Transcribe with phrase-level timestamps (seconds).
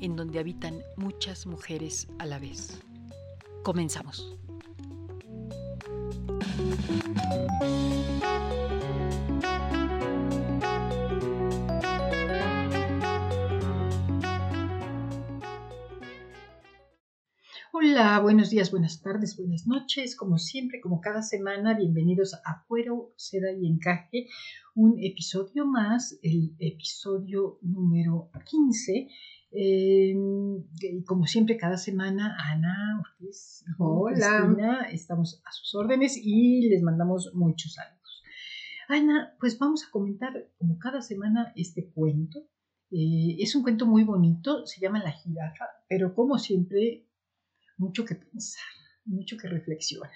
[0.00, 2.80] en donde habitan muchas mujeres a la vez.
[3.62, 4.38] Comenzamos.
[17.80, 20.16] Hola, buenos días, buenas tardes, buenas noches.
[20.16, 24.26] Como siempre, como cada semana, bienvenidos a Cuero, Seda y Encaje,
[24.74, 29.08] un episodio más, el episodio número 15.
[29.50, 30.14] Eh,
[31.06, 34.42] como siempre, cada semana, Ana Ortiz Hola.
[34.44, 38.22] Cristina, estamos a sus órdenes y les mandamos muchos saludos.
[38.88, 42.40] Ana, pues vamos a comentar como cada semana este cuento.
[42.90, 47.06] Eh, es un cuento muy bonito, se llama La jirafa, pero como siempre
[47.76, 48.64] mucho que pensar,
[49.04, 50.10] mucho que reflexionar.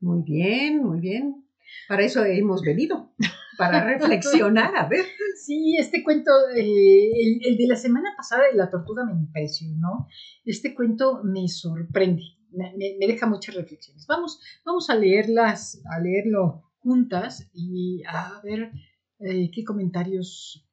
[0.00, 1.44] Muy bien, muy bien.
[1.88, 3.12] Para eso hemos venido,
[3.60, 5.04] para reflexionar, a ver.
[5.36, 10.08] Sí, este cuento, eh, el, el, de la semana pasada de la tortuga me impresionó.
[10.44, 14.06] Este cuento me sorprende, me, me deja muchas reflexiones.
[14.08, 18.72] Vamos, vamos a leerlas, a leerlo juntas y a ver
[19.20, 20.66] eh, qué comentarios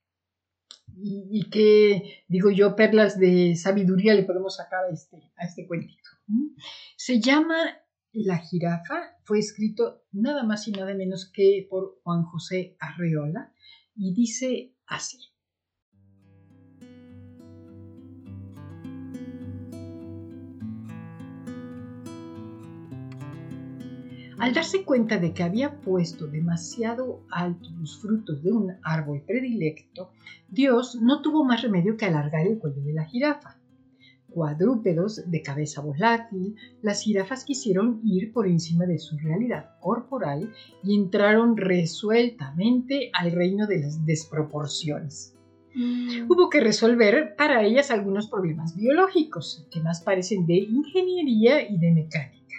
[0.95, 5.67] y, y, qué, digo yo, perlas de sabiduría le podemos sacar a este, a este
[5.67, 6.09] cuentito.
[6.95, 7.55] Se llama
[8.19, 13.53] La jirafa, fue escrito nada más y nada menos que por Juan José Arreola
[13.95, 15.19] y dice así.
[24.39, 30.09] Al darse cuenta de que había puesto demasiado alto los frutos de un árbol predilecto,
[30.47, 33.56] Dios no tuvo más remedio que alargar el cuello de la jirafa
[34.29, 40.51] cuadrúpedos de cabeza volátil, las jirafas quisieron ir por encima de su realidad corporal
[40.83, 45.33] y entraron resueltamente al reino de las desproporciones.
[45.75, 46.29] Mm.
[46.29, 51.91] Hubo que resolver para ellas algunos problemas biológicos, que más parecen de ingeniería y de
[51.91, 52.55] mecánica.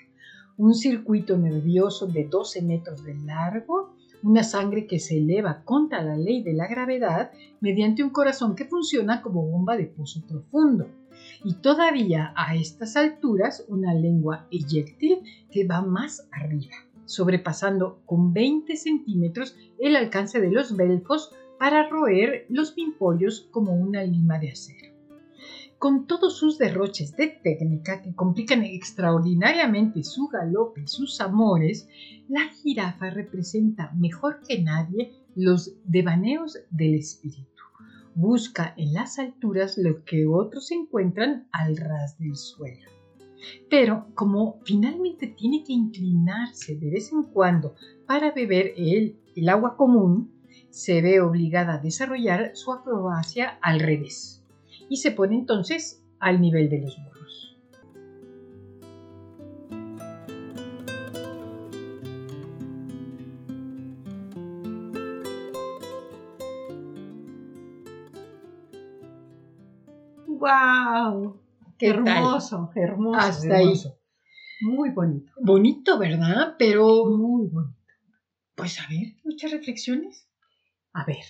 [0.57, 6.17] Un circuito nervioso de 12 metros de largo, una sangre que se eleva contra la
[6.17, 7.31] ley de la gravedad
[7.61, 10.89] mediante un corazón que funciona como bomba de pozo profundo
[11.45, 15.19] y todavía a estas alturas una lengua eyectil
[15.51, 22.47] que va más arriba, sobrepasando con 20 centímetros el alcance de los belfos para roer
[22.49, 24.89] los pimpollos como una lima de acero.
[25.79, 31.89] Con todos sus derroches de técnica que complican extraordinariamente su galope y sus amores,
[32.29, 37.58] la jirafa representa mejor que nadie los devaneos del espíritu
[38.19, 42.91] busca en las alturas lo que otros encuentran al ras del suelo.
[43.71, 47.77] Pero como finalmente tiene que inclinarse de vez en cuando
[48.09, 50.33] para beber el, agua común,
[50.69, 54.45] se ve obligada a desarrollar su acrobacia al revés
[54.89, 57.48] y se pone entonces al nivel de los burros.
[70.39, 71.41] ¡Wow!
[71.79, 72.71] ¡Qué hermoso!
[72.75, 72.83] Tal?
[72.83, 73.19] Hermoso.
[73.19, 73.89] Hasta hermoso.
[73.89, 73.95] ahí.
[74.61, 75.33] Muy bonito.
[75.41, 76.57] Bonito, ¿verdad?
[76.59, 77.07] Pero.
[77.07, 77.77] Muy bonito.
[78.55, 80.29] Pues a ver, muchas reflexiones.
[80.93, 81.25] A ver.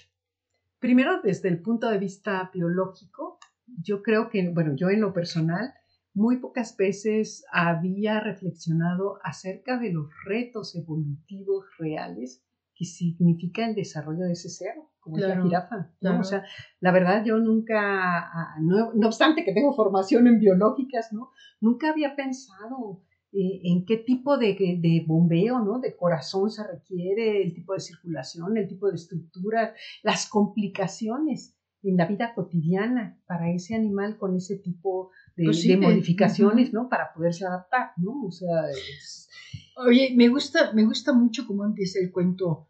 [0.78, 5.74] Primero, desde el punto de vista biológico, yo creo que, bueno, yo en lo personal,
[6.14, 12.42] muy pocas veces había reflexionado acerca de los retos evolutivos reales
[12.74, 14.74] que significa el desarrollo de ese ser,
[15.10, 15.76] como claro, es la jirafa.
[15.76, 15.88] ¿no?
[16.00, 16.20] claro.
[16.20, 16.44] O sea,
[16.80, 21.30] la verdad yo nunca, no, no, obstante que tengo formación en biológicas, ¿no?
[21.60, 23.02] Nunca había pensado
[23.32, 25.80] eh, en qué tipo de, de, bombeo, ¿no?
[25.80, 31.96] De corazón se requiere, el tipo de circulación, el tipo de estructura, las complicaciones en
[31.96, 36.72] la vida cotidiana para ese animal con ese tipo de, Pues sí, de de- modificaciones,
[36.72, 36.88] ¿no?
[36.88, 38.24] Para poderse adaptar, ¿no?
[38.26, 39.28] O sea, es-
[39.76, 42.67] Oye, me gusta, me gusta mucho cómo empieza el cuento.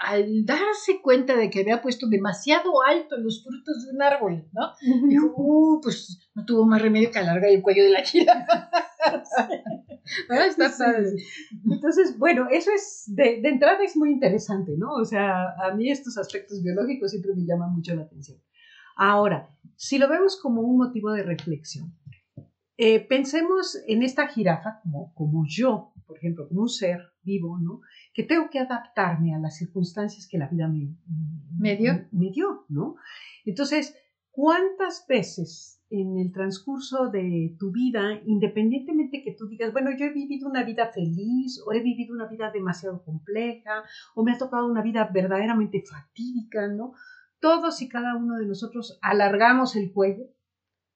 [0.00, 4.72] Al darse cuenta de que había puesto demasiado alto los frutos de un árbol, ¿no?
[5.08, 8.04] Dijo, uh, pues no tuvo más remedio que alargar el cuello de la.
[10.30, 11.16] Ah, está padre.
[11.70, 14.92] Entonces, bueno, eso es, de, de entrada es muy interesante, ¿no?
[14.92, 18.38] O sea, a mí estos aspectos biológicos siempre me llaman mucho la atención.
[18.96, 21.92] Ahora, si lo vemos como un motivo de reflexión,
[22.76, 27.80] eh, pensemos en esta jirafa como, como yo, por ejemplo, como un ser vivo, ¿no?
[28.14, 30.96] Que tengo que adaptarme a las circunstancias que la vida me,
[31.58, 32.06] ¿Me dio?
[32.12, 32.96] me dio, ¿no?
[33.44, 33.96] Entonces,
[34.30, 40.12] ¿cuántas veces en el transcurso de tu vida, independientemente que tú digas, bueno, yo he
[40.12, 43.84] vivido una vida feliz o he vivido una vida demasiado compleja
[44.14, 46.94] o me ha tocado una vida verdaderamente fatídica, ¿no?
[47.38, 50.24] Todos y cada uno de nosotros alargamos el cuello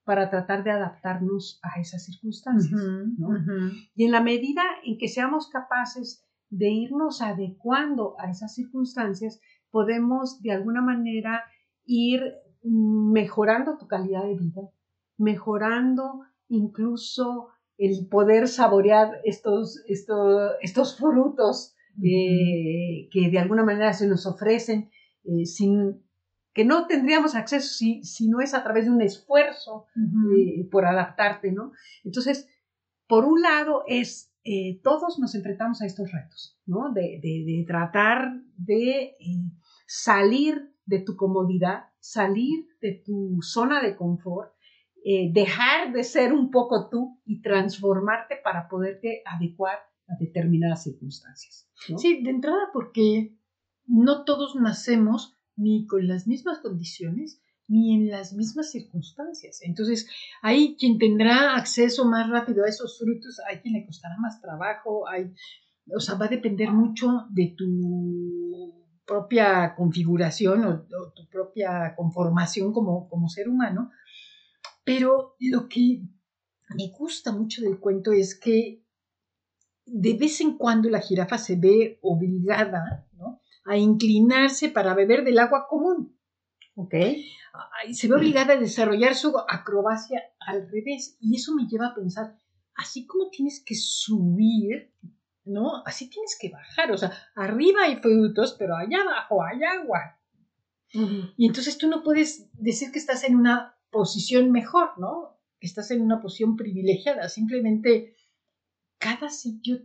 [0.04, 2.80] para tratar de adaptarnos a esas circunstancias.
[3.18, 3.28] ¿no?
[3.94, 9.40] Y en la medida en que seamos capaces de irnos adecuando a esas circunstancias,
[9.70, 11.44] podemos de alguna manera
[11.84, 14.62] ir mejorando tu calidad de vida,
[15.16, 24.06] mejorando incluso el poder saborear estos, estos, estos frutos eh, que de alguna manera se
[24.06, 24.90] nos ofrecen
[25.24, 26.02] eh, sin
[26.52, 29.86] que no tendríamos acceso si, si no es a través de un esfuerzo
[30.36, 31.70] eh, por adaptarte, ¿no?
[32.02, 32.48] Entonces,
[33.06, 36.92] por un lado es, eh, todos nos enfrentamos a estos retos, ¿no?
[36.92, 39.42] De, de- tratar de eh,
[39.86, 44.52] salir de tu comodidad, salir de tu zona de confort,
[45.04, 49.78] eh, dejar de ser un poco tú y transformarte para poderte adecuar
[50.08, 51.68] a determinadas circunstancias.
[51.98, 53.36] Sí, de entrada porque
[53.86, 59.60] no todos nacemos ni con las mismas condiciones ni en las mismas circunstancias.
[59.62, 60.08] Entonces,
[60.42, 65.06] hay quien tendrá acceso más rápido a esos frutos, hay quien le costará más trabajo,
[65.06, 65.32] hay,
[65.94, 68.74] o sea, va a depender mucho de tu
[69.06, 73.90] propia configuración o, tu propia conformación como, como ser humano.
[74.84, 76.02] Pero lo que
[76.74, 78.82] me gusta mucho del cuento es que
[79.84, 83.06] de vez en cuando la jirafa se ve obligada
[83.64, 86.17] a inclinarse para beber del agua común.
[86.78, 86.94] ¿Ok?
[86.94, 91.16] Ay, Se ve obligada a desarrollar su acrobacia al revés.
[91.20, 92.36] Y eso me lleva a pensar,
[92.76, 94.94] así como tienes que subir,
[95.44, 95.82] ¿no?
[95.84, 96.92] Así tienes que bajar.
[96.92, 100.20] O sea, arriba hay frutos, pero allá abajo hay agua.
[101.36, 105.36] Y entonces tú no puedes decir que estás en una posición mejor, ¿no?
[105.58, 107.28] Que estás en una posición privilegiada.
[107.28, 108.14] Simplemente
[108.98, 109.80] cada sitio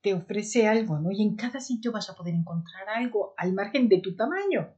[0.00, 1.12] te ofrece algo, ¿no?
[1.12, 4.74] Y en cada sitio vas a poder encontrar algo al margen de tu tamaño.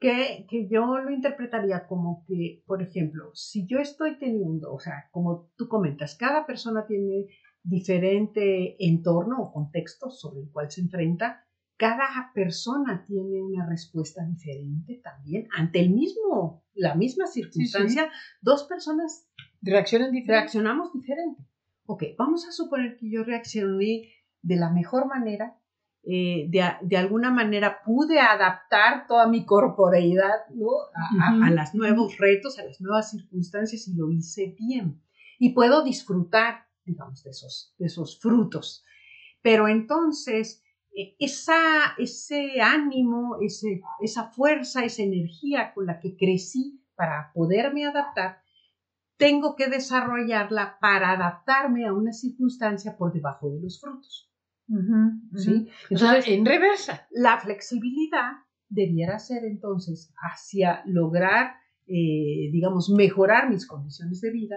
[0.00, 5.08] Que, que yo lo interpretaría como que, por ejemplo, si yo estoy teniendo, o sea,
[5.10, 7.26] como tú comentas, cada persona tiene
[7.62, 15.00] diferente entorno o contexto sobre el cual se enfrenta, cada persona tiene una respuesta diferente
[15.02, 18.10] también ante el mismo, la misma circunstancia,
[18.40, 19.26] dos personas
[19.62, 20.32] Reaccionan diferente.
[20.32, 21.42] reaccionamos diferente.
[21.84, 24.10] Ok, vamos a suponer que yo reaccioné
[24.42, 25.59] de la mejor manera,
[26.04, 30.68] eh, de, de alguna manera pude adaptar toda mi corporeidad ¿no?
[30.94, 35.02] a, a- a Ujú, los nuevos retos, a las nuevas circunstancias y lo hice bien.
[35.38, 38.84] Y puedo disfrutar, digamos, de esos, de esos frutos.
[39.42, 40.62] Pero entonces,
[40.96, 47.86] eh, esa, ese ánimo, ese, esa fuerza, esa energía con la que crecí para poderme
[47.86, 48.42] adaptar,
[49.18, 54.29] tengo que desarrollarla para adaptarme a una circunstancia por debajo de los frutos.
[55.36, 55.68] ¿Sí?
[55.90, 57.06] Entonces, en reversa.
[57.10, 58.32] la flexibilidad
[58.68, 61.54] debiera ser entonces hacia lograr,
[61.86, 64.56] eh, digamos, mejorar mis condiciones de vida,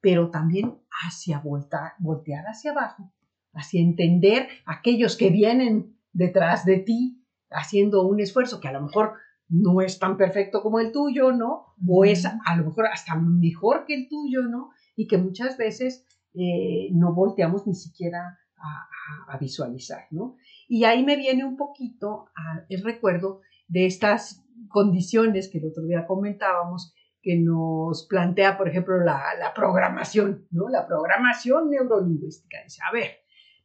[0.00, 0.74] pero también
[1.06, 3.12] hacia volta- voltear hacia abajo,
[3.54, 9.14] hacia entender aquellos que vienen detrás de ti haciendo un esfuerzo que a lo mejor
[9.48, 11.74] no es tan perfecto como el tuyo, ¿no?
[11.86, 14.70] O es a lo mejor hasta mejor que el tuyo, ¿no?
[14.96, 16.04] Y que muchas veces
[16.34, 20.36] eh, no volteamos ni siquiera a, a- visualizar, ¿no?
[20.68, 22.26] Y ahí me viene un poquito
[22.68, 28.98] el recuerdo de estas condiciones que el otro día comentábamos, que nos plantea, por ejemplo,
[28.98, 30.68] la, la programación, ¿no?
[30.68, 32.58] La programación neurolingüística.
[32.64, 33.10] Dice, a ver,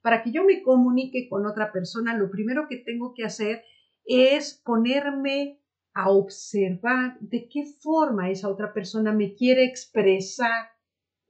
[0.01, 3.63] para que yo me comunique con otra persona, lo primero que tengo que hacer
[4.05, 5.61] es ponerme
[5.93, 10.69] a observar de qué forma esa otra persona me quiere expresar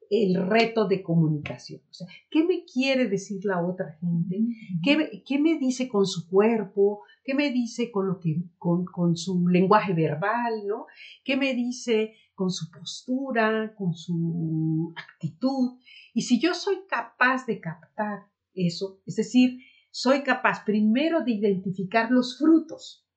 [0.10, 1.82] el reto de comunicación.
[1.90, 4.40] O sea, ¿qué me quiere decir la otra gente?
[4.84, 7.02] ¿Qué, ¿Qué, me dice con su cuerpo?
[7.24, 10.66] ¿Qué me dice con, lo que, con, con su lenguaje verbal?
[10.66, 10.88] ¿no?
[11.24, 15.78] ¿Qué me dice con su postura, con su actitud?
[16.14, 19.60] Y si yo soy capaz de captar eso, es decir,
[19.92, 23.08] soy capaz primero de identificar los frutos,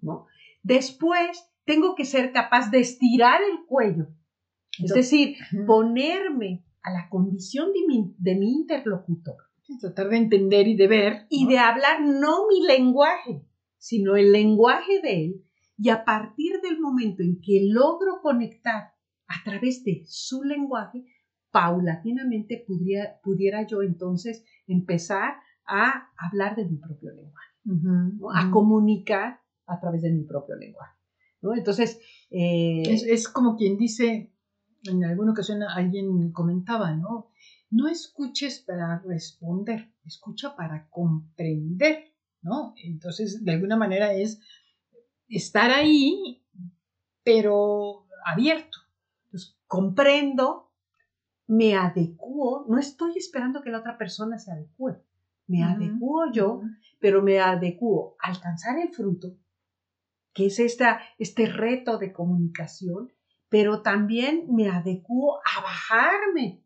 [0.00, 0.26] ¿no?
[0.62, 4.08] Después tengo que ser capaz de estirar el cuello,
[4.78, 5.36] es decir,
[5.66, 9.36] ponerme a la condición de mi, de mi interlocutor.
[9.80, 11.26] tratar de entender y de ver.
[11.30, 13.44] Y de hablar no mi lenguaje,
[13.78, 15.44] sino el lenguaje de él.
[15.78, 18.92] Y a partir del momento en que logro conectar
[19.26, 21.04] a través de su lenguaje,
[21.50, 25.34] paulatinamente pudiera, pudiera yo entonces empezar
[25.66, 27.48] a hablar de mi propio lenguaje,
[28.34, 30.96] a comunicar a través de mi propio lenguaje.
[31.56, 32.00] Entonces,
[32.30, 34.31] eh, es, como quien dice,
[34.84, 37.30] en alguna ocasión alguien comentaba, ¿no?
[37.70, 42.12] No escuches para responder, escucha para comprender,
[42.42, 42.74] ¿no?
[42.82, 44.40] Entonces, de alguna manera es
[45.28, 46.44] estar ahí,
[47.22, 48.78] pero abierto.
[49.24, 50.70] Entonces, comprendo,
[51.46, 55.02] me adecuo, no estoy esperando que la otra persona se adecue,
[55.46, 56.62] me adecuo yo,
[56.98, 59.36] pero me adecuo a alcanzar el fruto,
[60.32, 63.12] que es esta, este reto de comunicación,
[63.52, 66.64] pero también me adecuo a bajarme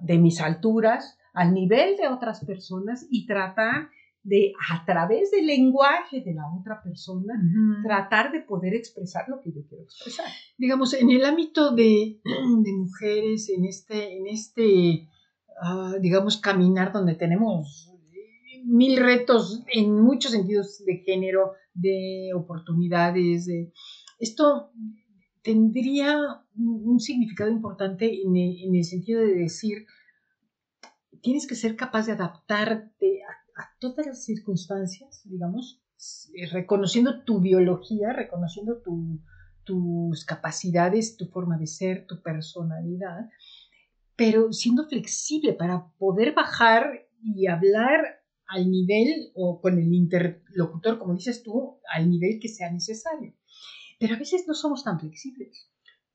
[0.00, 3.88] de mis alturas al nivel de otras personas y tratar
[4.22, 7.34] de, a través del lenguaje de la otra persona,
[7.82, 10.26] tratar de poder expresar lo que yo quiero expresar.
[10.58, 15.08] Digamos, en el ámbito de, de mujeres, en este, en este
[15.58, 17.90] Ah, digamos, caminar donde tenemos
[18.64, 23.46] mil retos en muchos sentidos de género, de oportunidades.
[23.46, 23.72] De...
[24.18, 24.70] Esto
[25.46, 26.18] tendría
[26.56, 29.86] un significado importante en el, sentido de decir,
[31.22, 35.80] tienes que ser capaz de adaptarte a, todas las circunstancias, digamos,
[36.50, 38.82] reconociendo tu biología, reconociendo
[39.62, 43.30] tus capacidades, tu forma de ser, tu personalidad,
[44.16, 48.00] pero siendo flexible para poder bajar y hablar
[48.48, 53.32] al nivel o con el interlocutor, como dices tú, al nivel que sea necesario.
[53.98, 55.68] Pero a veces no somos tan flexibles.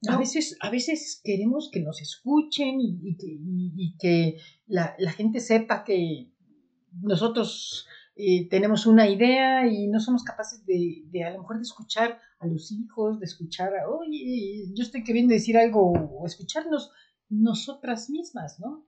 [0.08, 6.32] A, veces, a veces queremos que nos escuchen y, que, la, gente sepa que
[7.02, 7.86] nosotros
[8.16, 12.20] eh, tenemos una idea y no somos capaces de, de, a lo mejor de escuchar
[12.40, 16.92] a los hijos, de escuchar a, oye, yo estoy queriendo decir algo o escucharnos
[17.30, 18.86] nosotras mismas, ¿no?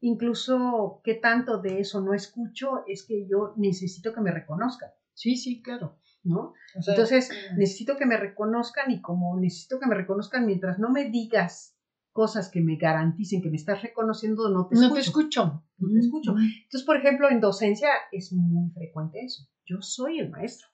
[0.00, 4.90] Incluso qué tanto de eso no escucho es que yo necesito que me reconozcan.
[5.14, 5.96] Sí, sí, claro.
[6.24, 6.54] ¿No?
[6.74, 7.58] Entonces, mm.
[7.58, 11.76] necesito que me reconozcan y como necesito que me reconozcan mientras no me digas
[12.12, 14.88] cosas que me garanticen que me estás reconociendo, no te escucho.
[14.88, 15.64] No te escucho.
[15.78, 16.30] No te escucho.
[16.30, 19.46] Entonces, por ejemplo, en docencia es muy frecuente eso.
[19.66, 20.68] Yo soy el maestro.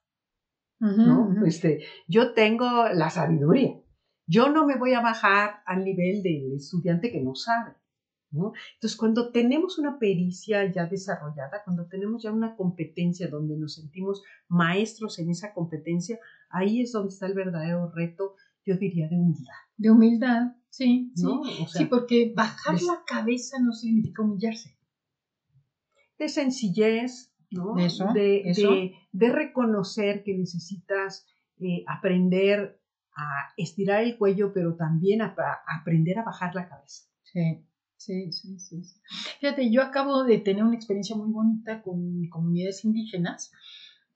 [0.80, 1.34] ¿no?
[1.46, 3.74] Este, yo tengo la sabiduría.
[4.26, 7.74] Yo no me voy a bajar al nivel del estudiante que no sabe.
[8.30, 8.52] ¿No?
[8.74, 14.22] Entonces, cuando tenemos una pericia ya desarrollada, cuando tenemos ya una competencia donde nos sentimos
[14.48, 16.18] maestros en esa competencia,
[16.48, 18.34] ahí es donde está el verdadero reto,
[18.64, 19.54] yo diría, de humildad.
[19.76, 21.12] De humildad, sí.
[21.14, 24.76] sí, porque bajar la cabeza no significa humillarse.
[26.18, 27.74] De sencillez, ¿no?
[27.74, 31.26] de, De, reconocer que necesitas
[31.58, 32.80] eh, aprender
[33.16, 35.34] a estirar el cuello, pero también a,
[35.66, 37.04] aprender a bajar la cabeza.
[37.22, 37.64] Sí.
[38.00, 38.82] Sí, sí, sí,
[39.40, 43.52] Fíjate, yo acabo de tener una experiencia muy bonita con comunidades indígenas,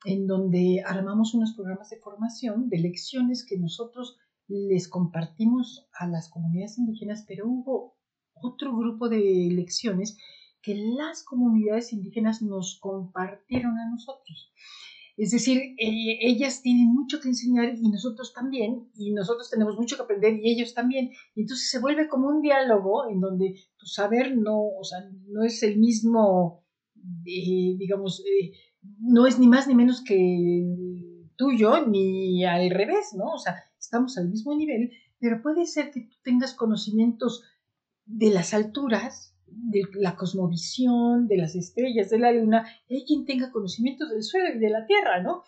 [0.07, 4.17] en donde armamos unos programas de formación de lecciones que nosotros
[4.49, 7.99] les compartimos a las comunidades indígenas, pero hubo
[8.33, 10.17] otro grupo de lecciones
[10.63, 14.51] que las comunidades indígenas nos compartieron a nosotros.
[15.17, 19.97] Es decir, eh, ellas tienen mucho que enseñar y nosotros también, y nosotros tenemos mucho
[19.97, 21.11] que aprender y ellos también.
[21.35, 25.45] Y entonces se vuelve como un diálogo en donde tu saber no, o sea, no
[25.45, 26.65] es el mismo,
[27.27, 28.53] eh, digamos, eh,
[29.01, 30.65] no es ni más ni menos que
[31.37, 33.33] tuyo, ni al revés, ¿no?
[33.35, 34.91] O sea, estamos al mismo nivel,
[35.21, 37.45] pero puede ser que tú tengas conocimientos
[38.05, 39.34] de las alturas
[39.71, 44.55] de la cosmovisión, de las estrellas, de la luna, hay quien tenga conocimientos del suelo
[44.55, 45.43] y de la tierra, ¿no?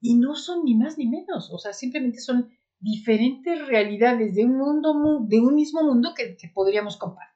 [0.00, 4.56] Y no son ni más ni menos, o sea, simplemente son diferentes realidades de un
[4.56, 7.34] mundo, de un mismo mundo que, podríamos compartir.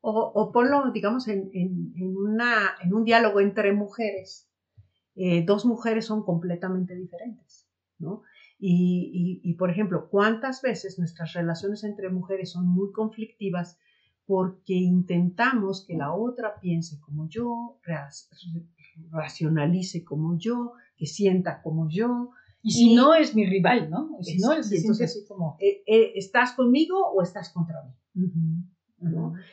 [0.00, 1.48] O, o ponlo, digamos, en,
[2.16, 4.48] una, en un diálogo entre mujeres.
[5.14, 8.22] Eh, dos mujeres son completamente diferentes, ¿no?
[8.64, 13.76] Y, por ejemplo, ¿cuántas veces nuestras relaciones entre mujeres son muy conflictivas
[14.26, 17.78] porque intentamos que la otra piense como yo,
[19.10, 22.30] racionalice como yo, que sienta como yo?
[22.62, 24.10] Y si no es mi rival, ¿no?
[24.20, 25.56] si no, entonces, así como...
[25.58, 28.24] Eh, eh, ¿Estás conmigo o estás contra mí?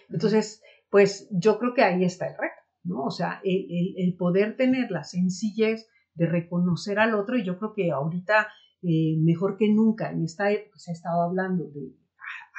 [0.09, 0.61] Entonces,
[0.91, 3.05] pues yo creo que ahí está el reto, ¿no?
[3.05, 7.91] O sea, el poder tener la sencillez de reconocer al otro y yo creo que
[7.91, 8.47] ahorita
[8.81, 11.93] eh, mejor que nunca en esta época se ha estado hablando de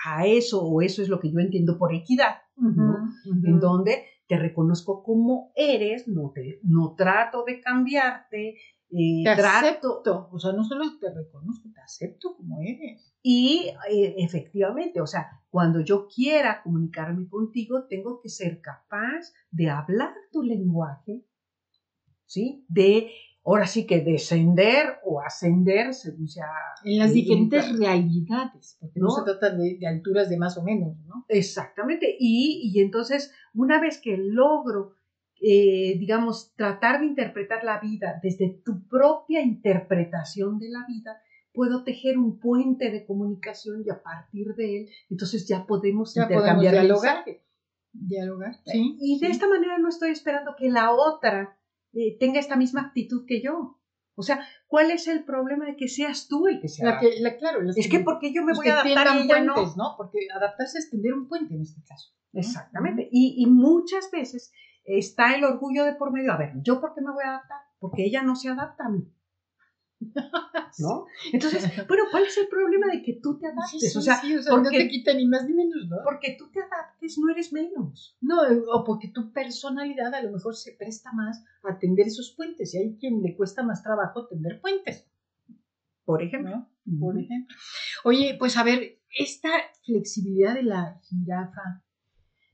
[0.05, 5.03] a, eso o eso es lo que yo entiendo por equidad, en donde te reconozco
[5.03, 8.57] como eres, no, te, no trato de cambiarte,
[8.93, 13.13] eh, te acepto, o sea, no solo te reconozco, te acepto como eres.
[13.23, 19.71] Y eh, efectivamente, o sea, cuando yo quiera comunicarme contigo, tengo que ser capaz de
[19.71, 21.25] hablar tu lenguaje,
[22.27, 22.65] ¿sí?
[22.69, 23.11] De
[23.45, 26.47] ahora sí que descender o ascender según sea.
[26.85, 31.25] En las diferentes realidades, porque no, se trata de, alturas de más o menos, ¿no?
[31.29, 32.17] Exactamente.
[32.19, 34.95] Y, y entonces, una vez que logro,
[35.41, 41.21] eh, digamos, tratar de interpretar la vida desde tu propia interpretación de la vida,
[41.53, 46.73] puedo tejer un puente de comunicación y a partir de él, entonces ya podemos intercambiar
[46.75, 47.25] dialogar.
[47.93, 48.97] Dialogar, sí.
[49.01, 51.59] Y de esta manera no estoy esperando que la otra
[51.93, 53.79] eh, tenga esta misma actitud que yo.
[54.15, 57.01] O sea, ¿cuál es el problema de que seas tú el que sea?
[57.21, 59.95] La claro, es que porque yo me voy a adaptar a ella puentes, no?
[59.97, 62.13] Porque adaptarse es tender un puente en este caso.
[62.33, 63.09] Exactamente.
[63.11, 64.53] Y, y, muchas veces
[64.85, 66.33] está el orgullo de por medio.
[66.33, 67.59] A ver, ¿yo por qué me voy a adaptar?
[67.79, 69.11] Porque ella no se adapta a mí.
[70.79, 71.07] ¿No?
[71.33, 73.95] Entonces, bueno, ¿cuál es el problema de que tú te adaptes?
[73.95, 75.97] o sea, porque, no te quita ni más ni menos, ¿no?
[76.05, 78.17] Porque tú te adaptes, no eres menos.
[78.21, 78.41] No,
[78.73, 82.79] o porque tu personalidad a lo mejor se presta más a tender esos puentes y
[82.79, 85.07] hay quien le cuesta más trabajo tender puentes.
[86.05, 86.67] Por ejemplo.
[86.99, 87.55] Por ejemplo.
[88.05, 89.51] Oye, pues a ver, esta
[89.85, 91.83] flexibilidad de la jirafa,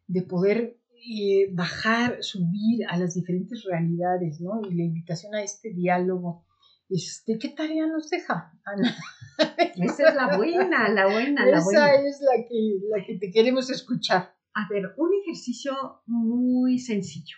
[0.09, 4.61] de poder eh, bajar, subir a las diferentes realidades, ¿no?
[4.69, 6.46] Y la invitación a este diálogo
[6.88, 8.97] este, ¿Qué tarea nos deja, Ana?
[9.76, 13.71] Esa es la buena, la buena, la Esa es la que, la que te queremos
[13.71, 14.35] escuchar.
[14.55, 15.75] A ver, un ejercicio
[16.07, 17.37] muy sencillo.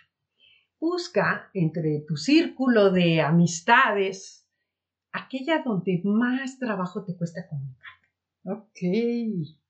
[0.79, 4.47] Busca entre tu círculo de amistades
[5.11, 7.87] aquella donde más trabajo te cuesta comunicar.
[8.45, 8.79] Ok.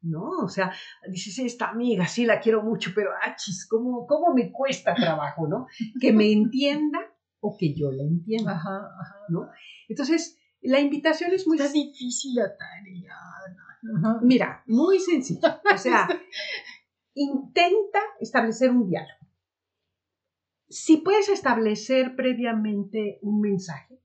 [0.01, 0.29] ¿No?
[0.43, 0.71] O sea,
[1.09, 5.67] dices, esta amiga sí la quiero mucho, pero achis, ¿cómo, ¿cómo me cuesta trabajo, no?
[5.99, 6.99] Que me entienda
[7.39, 8.53] o que yo la entienda.
[8.53, 9.15] Ajá, ajá.
[9.29, 9.49] ¿no?
[9.87, 11.57] Entonces, la invitación es muy...
[11.57, 13.15] Está difícil la tarea.
[14.21, 15.39] Mira, muy sencillo.
[15.73, 16.07] O sea,
[17.13, 19.19] intenta establecer un diálogo.
[20.67, 23.99] Si puedes establecer previamente un mensaje,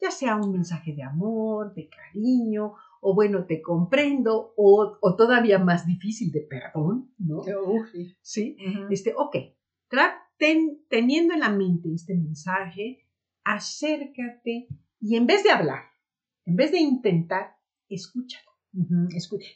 [0.00, 5.86] ya sea un mensaje de amor, de cariño, o bueno, te comprendo, o, todavía más
[5.86, 7.42] difícil de perdón, ¿no?
[8.22, 8.56] sí.
[8.90, 9.36] Este, ok,
[10.88, 13.08] teniendo en la mente este mensaje,
[13.44, 14.68] acércate
[15.00, 15.84] y en vez de hablar,
[16.44, 17.56] en vez de intentar,
[17.88, 18.50] escúchala.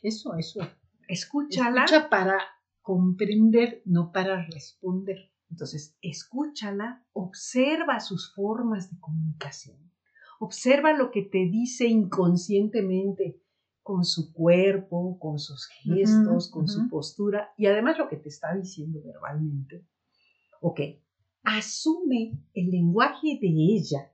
[0.02, 0.60] eso, eso.
[1.08, 1.84] Escúchala.
[1.84, 2.38] Escucha para
[2.82, 5.32] comprender, no para responder.
[5.50, 9.92] Entonces, escúchala, observa sus formas de comunicación,
[10.40, 13.40] observa lo que te dice inconscientemente
[13.82, 18.52] con su cuerpo, con sus gestos, con su postura y además lo que te está
[18.56, 19.86] diciendo verbalmente.
[20.60, 20.80] Ok,
[21.42, 24.12] asume el lenguaje de ella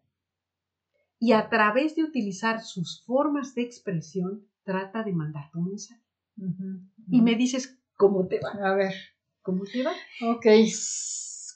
[1.18, 6.02] y a través de utilizar sus formas de expresión trata de mandar tu mensaje.
[7.09, 8.70] Y me dices cómo te va.
[8.70, 8.92] A ver,
[9.42, 9.92] ¿cómo te va?
[10.22, 10.46] Ok.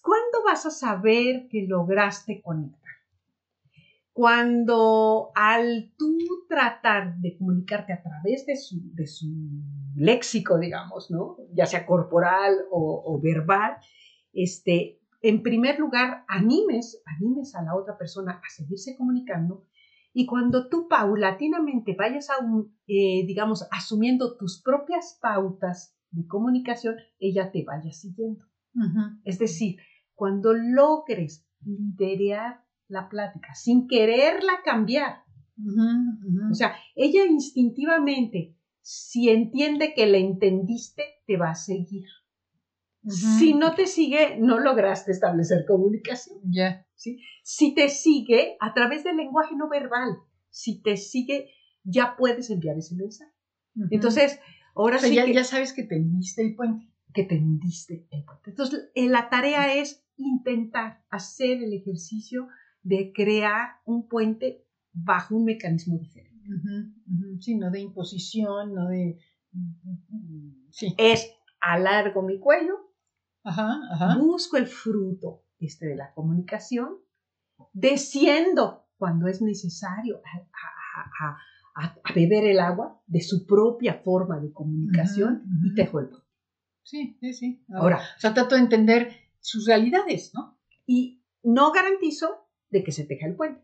[0.02, 2.80] ¿Cuándo vas a saber que lograste conectar?
[4.12, 6.16] Cuando al tú
[6.48, 9.26] tratar de comunicarte a través de su, de su
[9.96, 11.38] léxico, digamos, ¿no?
[11.52, 13.76] Ya sea corporal o, o verbal,
[14.36, 19.66] este, en primer lugar, animes, animes a la otra persona a seguirse comunicando
[20.18, 22.34] y cuando tú paulatinamente vayas a
[22.86, 28.46] eh, digamos, asumiendo tus propias pautas de comunicación, ella te vaya siguiendo.
[29.24, 29.76] Es decir,
[30.14, 35.24] cuando logres liderar la plática sin quererla cambiar,
[36.50, 42.06] o sea, ella instintivamente, si entiende que la entendiste, te va a seguir.
[43.08, 46.40] Si no te sigue, no lograste establecer comunicación.
[46.44, 46.86] Ya.
[46.96, 47.20] ¿sí?
[47.42, 50.16] Si te sigue a través del lenguaje no verbal,
[50.50, 51.50] si te sigue,
[51.84, 53.32] ya puedes enviar ese mensaje.
[53.90, 54.40] Entonces,
[54.74, 56.90] ahora sí ya, que, ya sabes que tendiste el puente.
[57.12, 58.50] Que tendiste el puente.
[58.50, 62.48] Entonces, eh, la tarea es intentar hacer el ejercicio
[62.82, 66.46] de crear un puente bajo un mecanismo diferente.
[67.40, 69.18] Sí, no de imposición, no de...
[70.70, 70.94] Sí.
[70.96, 72.85] Es alargo mi cuello,
[74.18, 76.96] busco el fruto este, de la comunicación,
[77.72, 80.20] desciendo cuando es necesario
[81.20, 81.38] a,
[82.14, 86.26] beber el agua de su propia forma de comunicación y tejo el puente.
[86.82, 87.64] Sí, sí, sí.
[87.74, 90.58] Ahora, o sea, trato de entender sus realidades, ¿no?
[90.86, 93.62] Y no garantizo de que se teja el puente.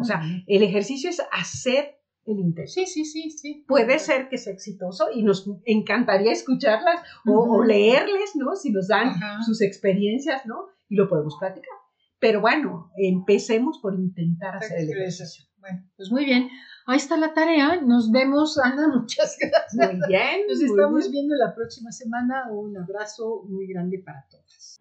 [0.00, 1.97] o sea, el ejercicio es hacer
[2.28, 2.70] el intento.
[2.70, 3.64] Sí, sí, sí, sí.
[3.66, 8.54] Puede ser que sea exitoso y nos encantaría escucharlas o, leerles, ¿no?
[8.56, 9.14] Si nos dan
[9.44, 10.66] sus experiencias, ¿no?
[10.88, 11.74] Y lo podemos platicar.
[12.20, 15.44] Pero bueno, empecemos por intentar hacer el ejercicio.
[15.60, 16.48] Bueno, pues muy bien.
[16.86, 17.80] Ahí está la tarea.
[17.80, 18.88] Nos vemos, Ana.
[18.94, 19.98] Muchas gracias.
[19.98, 20.40] Muy bien.
[20.48, 22.50] Nos estamos viendo la próxima semana.
[22.50, 24.80] Un abrazo muy grande para todas.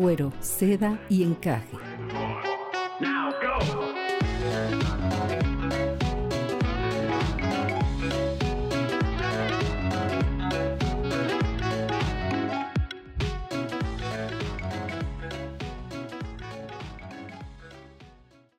[0.00, 1.76] Cuero, seda y encaje.